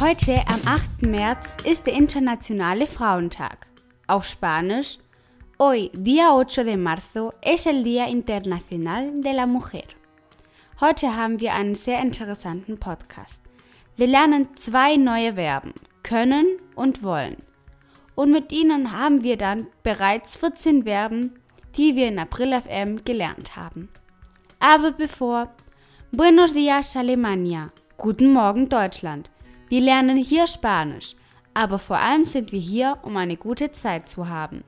[0.00, 1.02] Heute, am 8.
[1.02, 3.66] März, ist der Internationale Frauentag.
[4.06, 4.96] Auf Spanisch,
[5.58, 9.84] hoy, día 8 de marzo, es el Día Internacional de la Mujer.
[10.80, 13.42] Heute haben wir einen sehr interessanten Podcast.
[13.96, 16.46] Wir lernen zwei neue Verben, können
[16.76, 17.36] und wollen.
[18.14, 21.34] Und mit ihnen haben wir dann bereits 14 Verben,
[21.76, 23.90] die wir in April FM gelernt haben.
[24.60, 25.50] Aber bevor,
[26.10, 29.30] Buenos días Alemania, guten Morgen Deutschland.
[29.70, 31.14] Wir lernen hier Spanisch,
[31.54, 34.64] aber vor allem sind wir hier, um eine gute Zeit zu haben.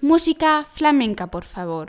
[0.00, 1.88] Música flamenca, por favor.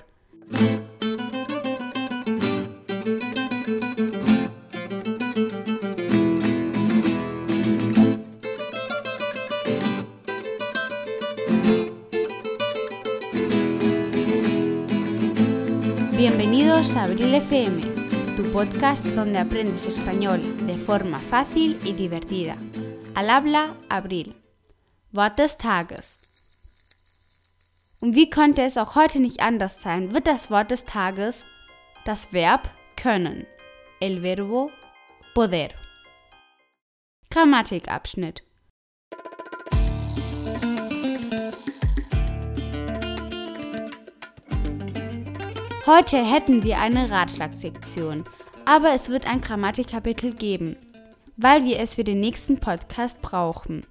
[16.18, 17.96] Bienvenidos a Abril FM
[18.36, 22.58] tu podcast donde aprendes español de forma fácil y divertida.
[23.14, 24.36] Al habla Abril.
[25.12, 26.32] Wort des Tages.
[28.02, 31.46] Und wie könnte es auch heute nicht anders sein, wird das Wort des Tages
[32.04, 33.46] das Verb können.
[34.00, 34.72] El verbo
[35.34, 35.70] poder.
[37.30, 38.44] Grammatikabschnitt.
[45.86, 48.24] Heute hätten wir eine Ratschlagsektion,
[48.66, 50.76] aber es wird ein Grammatikkapitel geben,
[51.38, 53.86] weil wir es für den nächsten Podcast brauchen.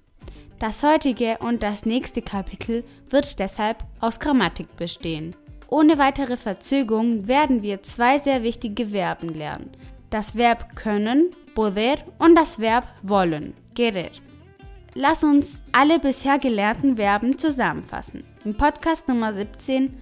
[0.59, 5.35] Das heutige und das nächste Kapitel wird deshalb aus Grammatik bestehen.
[5.67, 9.71] Ohne weitere Verzögerung werden wir zwei sehr wichtige Verben lernen.
[10.09, 14.11] Das Verb können, poder und das Verb wollen, querer.
[14.93, 18.23] Lass uns alle bisher gelernten Verben zusammenfassen.
[18.45, 19.93] Im Podcast Nummer 17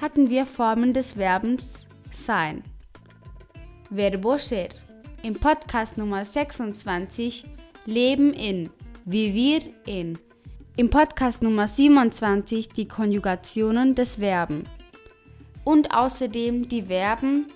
[0.00, 2.62] hatten wir Formen des Verbens sein.
[3.90, 4.68] Verbo ser.
[5.22, 7.46] Im Podcast Nummer 26
[7.86, 8.68] Leben in,
[9.06, 10.18] vivir in.
[10.76, 14.64] Im Podcast Nummer 27 die Konjugationen des Verben.
[15.64, 17.46] Und außerdem die Verben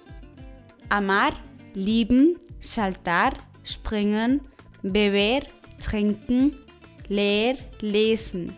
[0.88, 1.32] amar,
[1.74, 3.32] lieben, saltar,
[3.62, 4.40] springen,
[4.82, 5.46] beber,
[5.80, 6.56] trinken,
[7.08, 8.54] leer, lesen,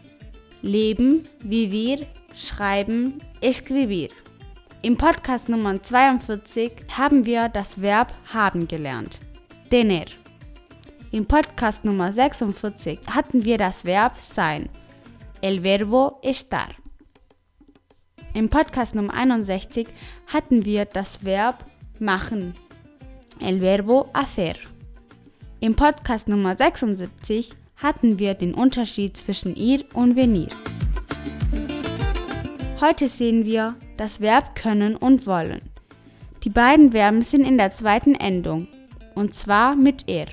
[0.62, 4.10] leben, vivir, schreiben, escribir.
[4.84, 9.18] Im Podcast Nummer 42 haben wir das Verb haben gelernt.
[9.70, 10.04] Tener.
[11.10, 14.68] Im Podcast Nummer 46 hatten wir das Verb sein.
[15.40, 16.68] El verbo estar.
[18.34, 19.88] Im Podcast Nummer 61
[20.26, 21.64] hatten wir das Verb
[21.98, 22.54] machen.
[23.40, 24.56] El verbo hacer.
[25.60, 30.50] Im Podcast Nummer 76 hatten wir den Unterschied zwischen ir und venir.
[32.82, 35.62] Heute sehen wir das Verb können und wollen.
[36.42, 38.68] Die beiden Verben sind in der zweiten Endung,
[39.14, 40.26] und zwar mit er.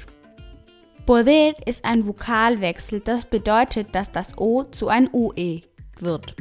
[1.05, 5.61] Poder ist ein Vokalwechsel, das bedeutet, dass das O zu ein UE
[5.99, 6.35] wird.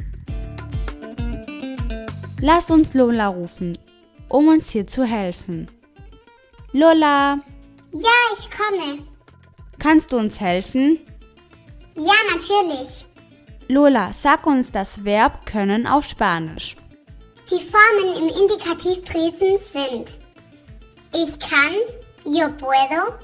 [2.41, 3.77] Lass uns Lola rufen,
[4.27, 5.69] um uns hier zu helfen.
[6.73, 7.39] Lola!
[7.93, 9.05] Ja, ich komme.
[9.79, 10.99] Kannst du uns helfen?
[11.95, 13.05] Ja, natürlich.
[13.67, 16.75] Lola, sag uns das Verb können auf Spanisch.
[17.51, 20.21] Die Formen im Indikativpräsens sind
[21.13, 21.73] ich kann,
[22.23, 23.15] yo puedo,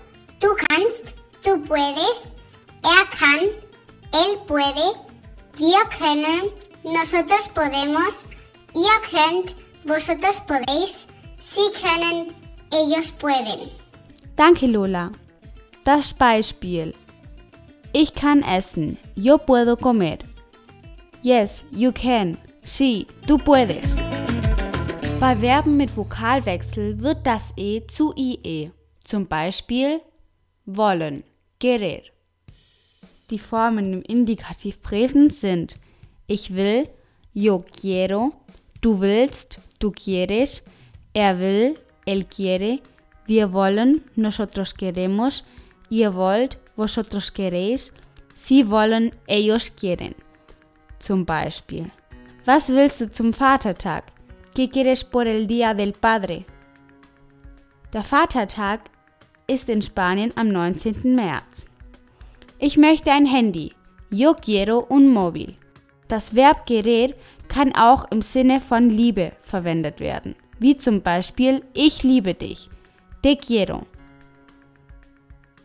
[0.41, 2.33] du kannst, du puedes,
[2.83, 3.47] er kann,
[4.11, 4.93] él puede,
[5.55, 6.51] wir können,
[6.83, 8.25] nosotros podemos,
[8.75, 9.55] ihr könnt,
[9.85, 11.07] vosotros podéis,
[11.39, 12.35] sie können,
[12.73, 13.69] ellos pueden.
[14.35, 15.11] Danke, Lola.
[15.85, 16.93] Das Beispiel.
[17.93, 18.97] Ich kann essen.
[19.15, 20.17] Yo puedo comer.
[21.21, 22.37] Yes, you can.
[22.63, 23.95] Sí, tú puedes.
[25.19, 28.69] Bei Verben mit Vokalwechsel wird das E zu IE.
[29.03, 29.99] Zum Beispiel
[30.65, 31.23] wollen,
[31.59, 32.03] querer.
[33.31, 35.75] Die Formen im Indikativ Präsens sind
[36.27, 36.87] ich will,
[37.33, 38.33] yo quiero,
[38.81, 40.61] du willst, du quieres,
[41.13, 41.75] er will,
[42.05, 42.79] él quiere,
[43.25, 45.43] wir wollen, nosotros queremos,
[45.89, 47.91] ihr wollt, vosotros queréis,
[48.35, 50.13] sie wollen, ellos quieren.
[50.99, 51.89] Zum Beispiel.
[52.45, 54.16] Was willst du zum Vatertag?
[54.57, 56.43] ¿Qué quieres por el Día del Padre?
[57.93, 58.79] Der Vatertag
[59.45, 61.13] ist in Spanien am 19.
[61.13, 61.67] März.
[62.57, 63.73] Ich möchte ein Handy.
[64.09, 65.55] Yo quiero un móvil.
[66.07, 67.13] Das Verb querer
[67.47, 72.67] kann auch im Sinne von Liebe verwendet werden, wie zum Beispiel ich liebe dich.
[73.21, 73.83] Te quiero.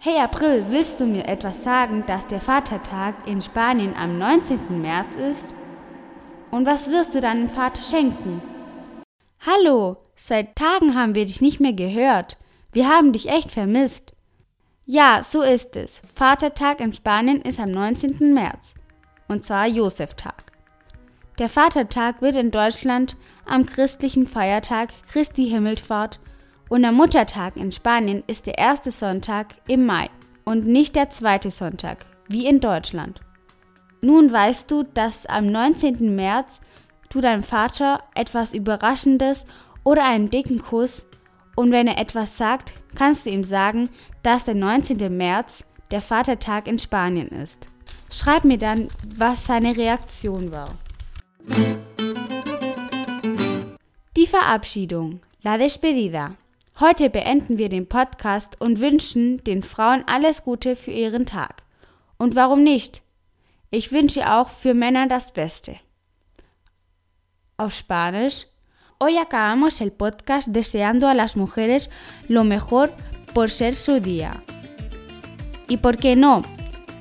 [0.00, 4.82] Hey April, willst du mir etwas sagen, dass der Vatertag in Spanien am 19.
[4.82, 5.46] März ist?
[6.50, 8.51] Und was wirst du deinem Vater schenken?
[9.44, 12.36] Hallo, seit Tagen haben wir dich nicht mehr gehört.
[12.70, 14.12] Wir haben dich echt vermisst.
[14.86, 16.00] Ja, so ist es.
[16.14, 18.32] Vatertag in Spanien ist am 19.
[18.34, 18.74] März.
[19.26, 20.44] Und zwar Joseftag.
[21.40, 26.20] Der Vatertag wird in Deutschland am christlichen Feiertag Christi Himmelfahrt
[26.70, 30.08] und der Muttertag in Spanien ist der erste Sonntag im Mai
[30.44, 33.18] und nicht der zweite Sonntag, wie in Deutschland.
[34.02, 36.14] Nun weißt du, dass am 19.
[36.14, 36.60] März
[37.12, 39.44] du deinem Vater etwas Überraschendes
[39.84, 41.06] oder einen dicken Kuss
[41.56, 43.90] und wenn er etwas sagt, kannst du ihm sagen,
[44.22, 45.14] dass der 19.
[45.14, 47.66] März der Vatertag in Spanien ist.
[48.10, 50.70] Schreib mir dann, was seine Reaktion war.
[54.16, 56.36] Die Verabschiedung, la despedida.
[56.80, 61.62] Heute beenden wir den Podcast und wünschen den Frauen alles Gute für ihren Tag.
[62.16, 63.02] Und warum nicht?
[63.70, 65.76] Ich wünsche auch für Männer das Beste.
[68.98, 71.90] Hoy acabamos el podcast deseando a las mujeres
[72.28, 72.92] lo mejor
[73.34, 74.42] por ser su día.
[75.68, 76.42] Y por qué no,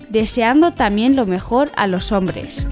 [0.09, 2.65] deseando también lo mejor a los hombres.